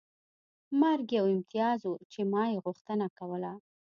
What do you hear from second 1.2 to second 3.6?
امتیاز و چې ما یې غوښتنه کوله